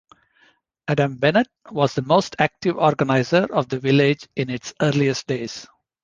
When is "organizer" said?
2.75-3.45